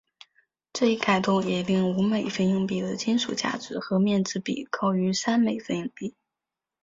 [0.73, 6.15] 这一改动也令五美分硬币的金属价值和面值比高于三美分硬币。